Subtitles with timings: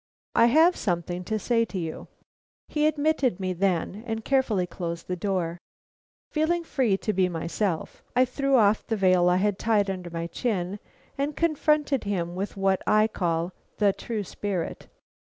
[0.33, 2.07] I have something to say to you."
[2.67, 5.59] He admitted me then and carefully closed the door.
[6.31, 10.25] Feeling free to be myself, I threw off the veil I had tied under my
[10.25, 10.79] chin
[11.19, 14.87] and confronted him with what I call the true spirit.